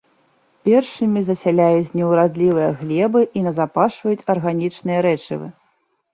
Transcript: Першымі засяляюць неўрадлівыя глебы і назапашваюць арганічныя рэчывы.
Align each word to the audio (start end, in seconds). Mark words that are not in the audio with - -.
Першымі 0.69 1.21
засяляюць 1.27 1.93
неўрадлівыя 1.99 2.69
глебы 2.81 3.21
і 3.41 3.45
назапашваюць 3.49 4.27
арганічныя 4.37 4.99
рэчывы. 5.11 5.47